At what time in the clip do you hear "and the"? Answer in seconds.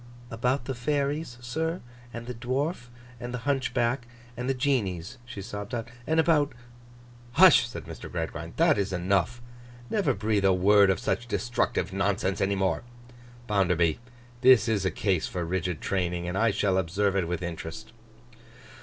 2.11-2.33, 3.19-3.45, 4.35-4.55